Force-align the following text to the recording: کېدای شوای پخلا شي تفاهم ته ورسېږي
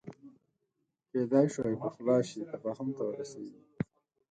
کېدای 1.09 1.47
شوای 1.53 1.75
پخلا 1.81 2.17
شي 2.29 2.39
تفاهم 2.51 2.87
ته 2.97 3.03
ورسېږي 3.05 3.61